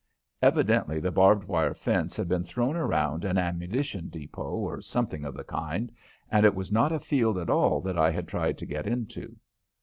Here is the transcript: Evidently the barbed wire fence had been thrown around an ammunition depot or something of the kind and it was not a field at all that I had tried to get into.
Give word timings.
Evidently 0.41 0.99
the 0.99 1.11
barbed 1.11 1.43
wire 1.43 1.75
fence 1.75 2.17
had 2.17 2.27
been 2.27 2.43
thrown 2.43 2.75
around 2.75 3.23
an 3.23 3.37
ammunition 3.37 4.09
depot 4.09 4.55
or 4.55 4.81
something 4.81 5.23
of 5.23 5.35
the 5.35 5.43
kind 5.43 5.91
and 6.31 6.43
it 6.43 6.55
was 6.55 6.71
not 6.71 6.91
a 6.91 6.99
field 6.99 7.37
at 7.37 7.51
all 7.51 7.79
that 7.81 7.99
I 7.99 8.09
had 8.09 8.27
tried 8.27 8.57
to 8.57 8.65
get 8.65 8.87
into. 8.87 9.37